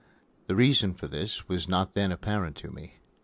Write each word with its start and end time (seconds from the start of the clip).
The 0.47 0.55
reason 0.55 0.95
for 0.95 1.05
this 1.07 1.47
was 1.47 1.67
not 1.67 1.93
then 1.93 2.11
apparent 2.11 2.55
to 2.57 2.71
me. 2.71 2.95